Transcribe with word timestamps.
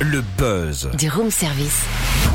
Le 0.00 0.22
buzz. 0.36 0.90
Du 0.98 1.08
room 1.08 1.30
service. 1.30 1.82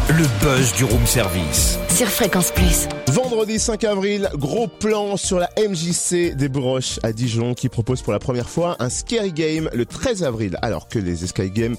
Le 0.10 0.26
buzz 0.44 0.74
du 0.74 0.84
room 0.84 1.06
service. 1.06 1.78
Sur 1.90 2.08
Fréquence 2.08 2.52
Plus. 2.52 2.88
Vendredi 3.08 3.60
5 3.60 3.84
avril, 3.84 4.30
gros 4.34 4.68
plan 4.68 5.16
sur 5.16 5.38
la 5.38 5.48
MJC 5.60 6.36
des 6.36 6.50
Broches 6.50 7.00
à 7.04 7.14
Dijon 7.14 7.54
qui 7.54 7.70
propose 7.70 8.02
pour 8.02 8.14
la 8.14 8.20
première 8.20 8.50
fois 8.50 8.78
un 8.80 8.90
Scary 8.90 9.32
Game 9.32 9.70
le 9.74 9.86
13 9.86 10.24
avril. 10.24 10.58
Alors 10.64 10.88
que 10.88 10.98
les 10.98 11.18
Sky 11.18 11.52
Games, 11.52 11.76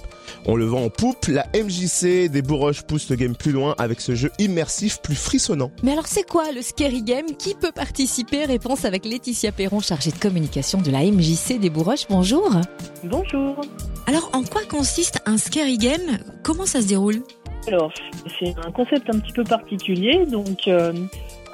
on 0.46 0.54
le 0.54 0.66
vend 0.66 0.84
en 0.84 0.88
poupe, 0.88 1.26
la 1.26 1.46
MJC 1.52 2.28
des 2.28 2.42
Bourroches 2.42 2.82
pousse 2.82 3.10
le 3.10 3.16
game 3.16 3.34
plus 3.34 3.50
loin 3.50 3.74
avec 3.78 4.00
ce 4.00 4.14
jeu 4.14 4.30
immersif 4.38 5.00
plus 5.02 5.16
frissonnant. 5.16 5.72
Mais 5.82 5.92
alors 5.92 6.06
c'est 6.06 6.28
quoi 6.28 6.52
le 6.52 6.62
Scary 6.62 7.02
Game? 7.02 7.26
Qui 7.36 7.54
peut 7.54 7.72
participer? 7.72 8.44
Réponse 8.44 8.84
avec 8.84 9.04
Laetitia 9.04 9.50
Perron, 9.50 9.80
chargée 9.80 10.12
de 10.12 10.18
communication 10.18 10.80
de 10.80 10.92
la 10.92 11.02
MJC 11.02 11.58
des 11.58 11.70
Bourroches. 11.70 12.06
Bonjour. 12.08 12.52
Bonjour. 13.02 13.60
Alors 14.06 14.30
en 14.32 14.42
quoi 14.42 14.62
consiste 14.68 15.20
un 15.26 15.38
Scary 15.38 15.78
Game? 15.78 16.18
Comment 16.42 16.66
ça 16.66 16.82
se 16.82 16.88
déroule? 16.88 17.22
Alors, 17.68 17.92
c'est 18.38 18.54
un 18.66 18.72
concept 18.72 19.08
un 19.08 19.20
petit 19.20 19.32
peu 19.32 19.44
particulier. 19.44 20.26
Donc, 20.26 20.66
euh, 20.66 20.92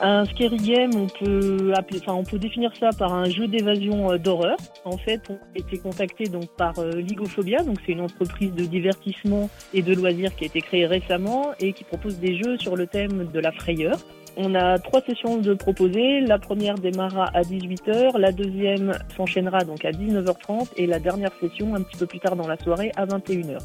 un 0.00 0.24
scary 0.24 0.56
game, 0.56 0.90
on 0.94 1.06
peut 1.06 1.72
appeler, 1.74 2.00
enfin, 2.00 2.14
on 2.14 2.24
peut 2.24 2.38
définir 2.38 2.70
ça 2.78 2.90
par 2.96 3.12
un 3.12 3.28
jeu 3.28 3.46
d'évasion 3.46 4.12
euh, 4.12 4.18
d'horreur. 4.18 4.56
En 4.84 4.96
fait, 4.96 5.20
on 5.28 5.34
a 5.34 5.58
été 5.58 5.78
contacté 5.78 6.24
donc 6.24 6.48
par 6.56 6.78
euh, 6.78 6.92
Ligophobia, 6.92 7.62
donc 7.62 7.76
c'est 7.84 7.92
une 7.92 8.00
entreprise 8.00 8.52
de 8.54 8.64
divertissement 8.64 9.50
et 9.74 9.82
de 9.82 9.94
loisirs 9.94 10.34
qui 10.34 10.44
a 10.44 10.46
été 10.46 10.60
créée 10.60 10.86
récemment 10.86 11.50
et 11.60 11.72
qui 11.72 11.84
propose 11.84 12.18
des 12.18 12.38
jeux 12.38 12.56
sur 12.58 12.76
le 12.76 12.86
thème 12.86 13.28
de 13.32 13.40
la 13.40 13.52
frayeur. 13.52 13.98
On 14.40 14.54
a 14.54 14.78
trois 14.78 15.00
sessions 15.00 15.38
de 15.38 15.52
proposées. 15.52 16.20
La 16.20 16.38
première 16.38 16.76
démarrera 16.76 17.24
à 17.34 17.42
18h, 17.42 18.16
la 18.16 18.30
deuxième 18.30 18.92
s'enchaînera 19.16 19.64
donc 19.64 19.84
à 19.84 19.90
19h30 19.90 20.68
et 20.76 20.86
la 20.86 21.00
dernière 21.00 21.32
session 21.40 21.74
un 21.74 21.82
petit 21.82 21.96
peu 21.96 22.06
plus 22.06 22.20
tard 22.20 22.36
dans 22.36 22.46
la 22.46 22.56
soirée 22.56 22.92
à 22.94 23.04
21h. 23.04 23.58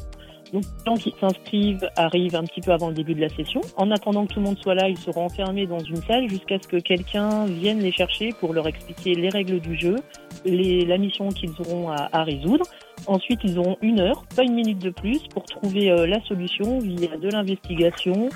Donc, 0.52 0.64
les 0.64 0.84
gens 0.84 0.96
qui 0.96 1.14
s'inscrivent 1.20 1.88
arrivent 1.94 2.34
un 2.34 2.42
petit 2.42 2.60
peu 2.60 2.72
avant 2.72 2.88
le 2.88 2.94
début 2.94 3.14
de 3.14 3.20
la 3.20 3.28
session. 3.28 3.60
En 3.76 3.92
attendant 3.92 4.26
que 4.26 4.34
tout 4.34 4.40
le 4.40 4.46
monde 4.46 4.58
soit 4.58 4.74
là, 4.74 4.88
ils 4.88 4.98
seront 4.98 5.26
enfermés 5.26 5.66
dans 5.66 5.78
une 5.78 6.02
salle 6.02 6.28
jusqu'à 6.28 6.58
ce 6.60 6.66
que 6.66 6.76
quelqu'un 6.78 7.46
vienne 7.46 7.78
les 7.78 7.92
chercher 7.92 8.30
pour 8.40 8.52
leur 8.52 8.66
expliquer 8.66 9.14
les 9.14 9.28
règles 9.28 9.60
du 9.60 9.78
jeu, 9.78 9.96
les, 10.44 10.84
la 10.84 10.98
mission 10.98 11.28
qu'ils 11.28 11.52
auront 11.60 11.90
à, 11.90 12.08
à 12.12 12.24
résoudre. 12.24 12.64
Ensuite, 13.06 13.40
ils 13.44 13.58
auront 13.58 13.76
une 13.80 14.00
heure, 14.00 14.24
pas 14.34 14.42
une 14.42 14.54
minute 14.54 14.78
de 14.78 14.90
plus, 14.90 15.20
pour 15.28 15.44
trouver 15.44 15.90
euh, 15.90 16.06
la 16.06 16.20
solution 16.24 16.78
via 16.80 17.16
de 17.16 17.28
l'investigation, 17.28 18.28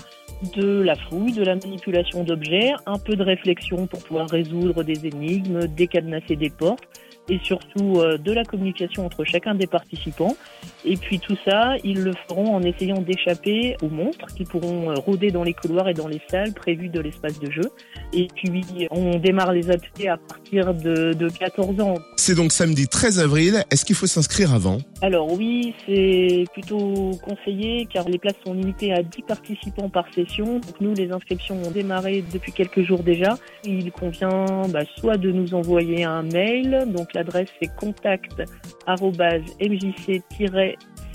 de 0.56 0.82
la 0.82 0.94
fouille, 0.94 1.32
de 1.32 1.42
la 1.42 1.54
manipulation 1.54 2.24
d'objets, 2.24 2.72
un 2.86 2.98
peu 2.98 3.16
de 3.16 3.22
réflexion 3.22 3.86
pour 3.86 4.02
pouvoir 4.02 4.28
résoudre 4.28 4.82
des 4.82 5.06
énigmes, 5.06 5.66
décadenasser 5.66 6.36
des 6.36 6.50
portes 6.50 6.84
et 7.28 7.38
surtout 7.42 7.96
euh, 7.96 8.18
de 8.18 8.32
la 8.32 8.44
communication 8.44 9.06
entre 9.06 9.24
chacun 9.24 9.54
des 9.54 9.66
participants. 9.66 10.36
Et 10.84 10.96
puis 10.96 11.18
tout 11.18 11.36
ça, 11.44 11.74
ils 11.84 12.02
le 12.02 12.12
feront 12.28 12.54
en 12.54 12.62
essayant 12.62 13.00
d'échapper 13.00 13.76
aux 13.82 13.88
monstres 13.88 14.26
qui 14.36 14.44
pourront 14.44 14.90
euh, 14.90 14.94
rôder 14.94 15.30
dans 15.30 15.42
les 15.42 15.54
couloirs 15.54 15.88
et 15.88 15.94
dans 15.94 16.08
les 16.08 16.20
salles 16.30 16.52
prévues 16.52 16.88
de 16.88 17.00
l'espace 17.00 17.38
de 17.38 17.50
jeu. 17.50 17.70
Et 18.12 18.28
puis 18.34 18.88
on 18.90 19.18
démarre 19.18 19.52
les 19.52 19.70
ateliers 19.70 20.08
à 20.08 20.16
partir 20.16 20.74
de, 20.74 21.12
de 21.12 21.28
14 21.28 21.80
ans. 21.80 21.94
C'est 22.16 22.34
donc 22.34 22.52
samedi 22.52 22.86
13 22.86 23.18
avril. 23.18 23.64
Est-ce 23.70 23.84
qu'il 23.84 23.96
faut 23.96 24.06
s'inscrire 24.06 24.54
avant? 24.54 24.78
Alors 25.02 25.32
oui, 25.32 25.74
c'est 25.86 26.44
plutôt 26.52 27.10
conseillé 27.22 27.86
car 27.92 28.08
les 28.08 28.18
places 28.18 28.36
sont 28.44 28.54
limitées 28.54 28.92
à 28.92 29.02
10 29.02 29.22
participants 29.22 29.88
par 29.88 30.06
session. 30.14 30.54
Donc 30.54 30.80
nous, 30.80 30.94
les 30.94 31.10
inscriptions 31.10 31.56
ont 31.62 31.70
démarré 31.70 32.24
depuis 32.32 32.52
quelques 32.52 32.82
jours 32.82 33.02
déjà. 33.02 33.36
Il 33.64 33.90
convient 33.92 34.44
bah, 34.68 34.80
soit 34.96 35.16
de 35.16 35.30
nous 35.30 35.54
envoyer 35.54 36.04
un 36.04 36.22
mail, 36.22 36.86
donc 36.86 37.12
l'adresse 37.18 37.48
c'est 37.60 37.74
contact 37.76 38.42